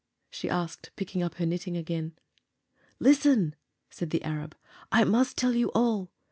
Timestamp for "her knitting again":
1.35-2.13